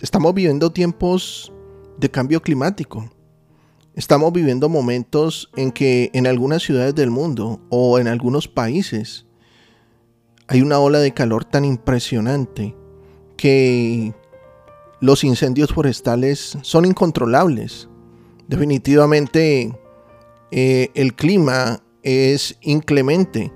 [0.00, 1.52] Estamos viviendo tiempos
[1.98, 3.10] de cambio climático.
[3.94, 9.26] Estamos viviendo momentos en que en algunas ciudades del mundo o en algunos países
[10.48, 12.74] hay una ola de calor tan impresionante
[13.36, 14.14] que
[15.00, 17.88] los incendios forestales son incontrolables.
[18.48, 19.78] Definitivamente
[20.50, 23.52] eh, el clima es inclemente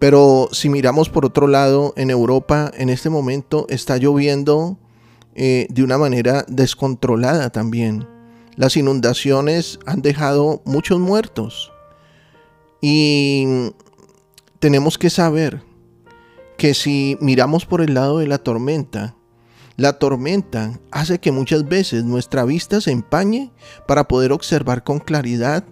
[0.00, 4.78] pero si miramos por otro lado, en Europa en este momento está lloviendo
[5.34, 8.06] eh, de una manera descontrolada también.
[8.56, 11.72] Las inundaciones han dejado muchos muertos.
[12.80, 13.72] Y
[14.58, 15.62] tenemos que saber
[16.56, 19.16] que si miramos por el lado de la tormenta,
[19.76, 23.50] la tormenta hace que muchas veces nuestra vista se empañe
[23.86, 25.64] para poder observar con claridad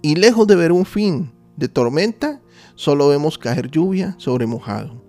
[0.00, 2.40] y lejos de ver un fin de tormenta,
[2.76, 5.02] solo vemos caer lluvia sobre mojado.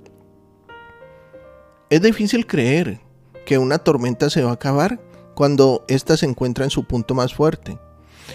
[1.92, 3.00] Es difícil creer
[3.50, 5.02] que una tormenta se va a acabar
[5.34, 7.80] cuando ésta se encuentra en su punto más fuerte.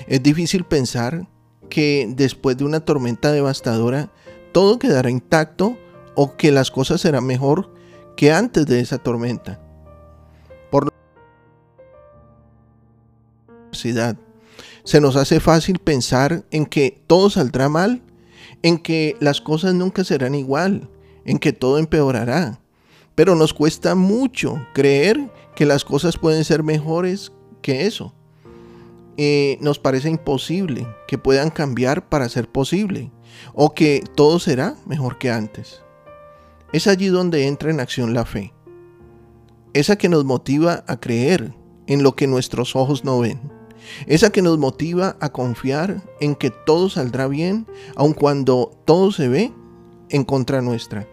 [0.08, 1.28] Es difícil pensar
[1.70, 4.10] que después de una tormenta devastadora
[4.50, 5.78] todo quedará intacto
[6.16, 7.72] o que las cosas serán mejor
[8.16, 9.60] que antes de esa tormenta.
[10.72, 10.92] Por
[13.70, 18.02] se nos hace fácil pensar en que todo saldrá mal
[18.62, 20.90] en que las cosas nunca serán igual,
[21.24, 22.63] en que todo empeorará.
[23.14, 27.32] Pero nos cuesta mucho creer que las cosas pueden ser mejores
[27.62, 28.14] que eso.
[29.16, 33.12] Eh, nos parece imposible que puedan cambiar para ser posible
[33.52, 35.82] o que todo será mejor que antes.
[36.72, 38.52] Es allí donde entra en acción la fe,
[39.72, 41.54] esa que nos motiva a creer
[41.86, 43.40] en lo que nuestros ojos no ven
[44.06, 47.66] esa que nos motiva a confiar en que todo saldrá bien,
[47.96, 49.52] aun cuando todo se ve
[50.10, 51.08] en contra nuestra.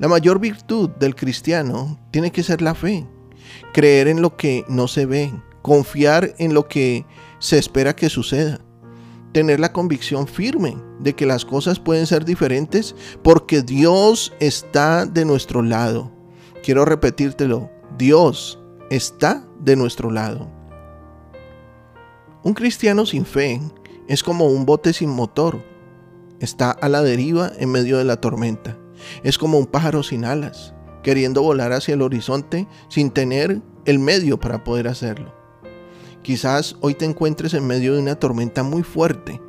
[0.00, 3.06] La mayor virtud del cristiano tiene que ser la fe,
[3.74, 5.30] creer en lo que no se ve,
[5.60, 7.04] confiar en lo que
[7.38, 8.62] se espera que suceda,
[9.32, 15.26] tener la convicción firme de que las cosas pueden ser diferentes porque Dios está de
[15.26, 16.10] nuestro lado.
[16.62, 20.50] Quiero repetírtelo, Dios está de nuestro lado.
[22.42, 23.60] Un cristiano sin fe
[24.08, 25.62] es como un bote sin motor.
[26.40, 28.78] Está a la deriva en medio de la tormenta.
[29.22, 34.38] Es como un pájaro sin alas, queriendo volar hacia el horizonte sin tener el medio
[34.38, 35.34] para poder hacerlo.
[36.22, 39.40] Quizás hoy te encuentres en medio de una tormenta muy fuerte.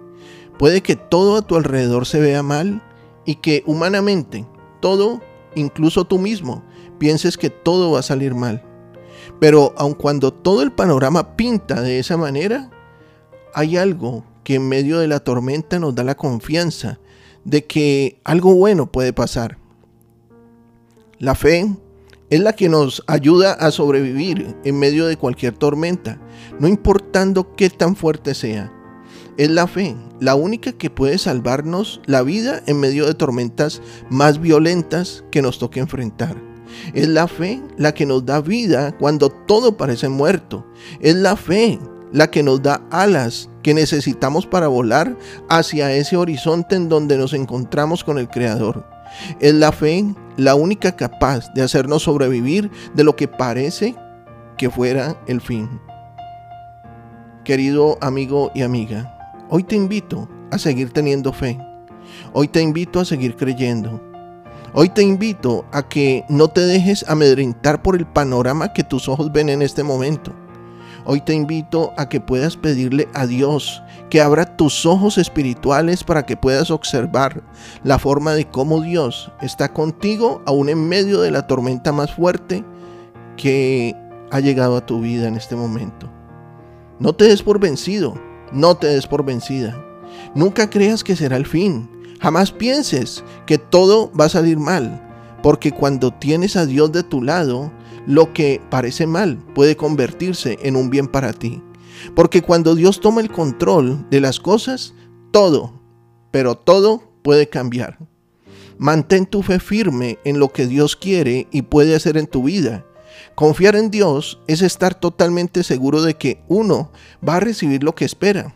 [0.57, 2.81] Puede que todo a tu alrededor se vea mal
[3.25, 4.45] y que humanamente
[4.79, 5.22] todo,
[5.56, 6.63] incluso tú mismo,
[6.97, 8.63] pienses que todo va a salir mal.
[9.39, 12.69] Pero aun cuando todo el panorama pinta de esa manera,
[13.53, 17.00] hay algo que en medio de la tormenta nos da la confianza
[17.46, 19.57] de que algo bueno puede pasar.
[21.19, 21.68] La fe
[22.29, 26.19] es la que nos ayuda a sobrevivir en medio de cualquier tormenta,
[26.59, 28.72] no importando qué tan fuerte sea.
[29.38, 34.40] Es la fe, la única que puede salvarnos la vida en medio de tormentas más
[34.40, 36.35] violentas que nos toque enfrentar.
[36.94, 40.66] Es la fe la que nos da vida cuando todo parece muerto.
[41.00, 41.80] Es la fe
[42.12, 45.18] la que nos da alas que necesitamos para volar
[45.50, 48.86] hacia ese horizonte en donde nos encontramos con el Creador.
[49.40, 50.06] Es la fe
[50.38, 53.96] la única capaz de hacernos sobrevivir de lo que parece
[54.58, 55.70] que fuera el fin.
[57.44, 61.60] Querido amigo y amiga, hoy te invito a seguir teniendo fe.
[62.34, 64.02] Hoy te invito a seguir creyendo.
[64.74, 69.31] Hoy te invito a que no te dejes amedrentar por el panorama que tus ojos
[69.31, 70.34] ven en este momento.
[71.06, 76.25] Hoy te invito a que puedas pedirle a Dios que abra tus ojos espirituales para
[76.25, 77.44] que puedas observar
[77.83, 82.63] la forma de cómo Dios está contigo aún en medio de la tormenta más fuerte
[83.36, 83.95] que
[84.30, 86.09] ha llegado a tu vida en este momento.
[87.00, 88.13] No te des por vencido,
[88.51, 89.83] no te des por vencida.
[90.36, 91.89] Nunca creas que será el fin.
[92.21, 95.01] Jamás pienses que todo va a salir mal,
[95.42, 97.71] porque cuando tienes a Dios de tu lado,
[98.07, 101.62] lo que parece mal puede convertirse en un bien para ti.
[102.15, 104.94] Porque cuando Dios toma el control de las cosas,
[105.31, 105.74] todo,
[106.31, 108.00] pero todo puede cambiar.
[108.77, 112.86] Mantén tu fe firme en lo que Dios quiere y puede hacer en tu vida.
[113.36, 116.92] Confiar en Dios es estar totalmente seguro de que uno
[117.27, 118.56] va a recibir lo que espera.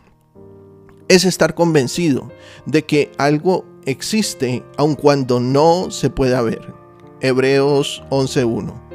[1.08, 2.32] Es estar convencido
[2.66, 6.74] de que algo existe aun cuando no se pueda ver.
[7.20, 8.85] Hebreos 11.1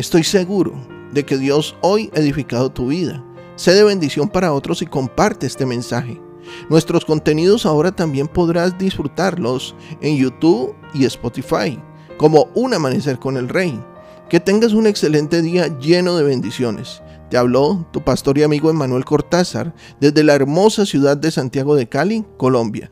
[0.00, 0.72] Estoy seguro
[1.12, 3.22] de que Dios hoy ha edificado tu vida.
[3.56, 6.18] Sé de bendición para otros y comparte este mensaje.
[6.70, 11.78] Nuestros contenidos ahora también podrás disfrutarlos en YouTube y Spotify,
[12.16, 13.78] como Un Amanecer con el Rey.
[14.30, 17.02] Que tengas un excelente día lleno de bendiciones.
[17.28, 21.90] Te habló tu pastor y amigo Emanuel Cortázar desde la hermosa ciudad de Santiago de
[21.90, 22.90] Cali, Colombia.